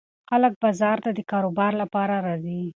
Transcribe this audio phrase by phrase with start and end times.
[0.29, 2.61] خلک بازار ته د کاروبار لپاره راځي.